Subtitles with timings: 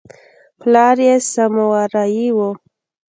[0.59, 2.37] پلار یې سامورايي و.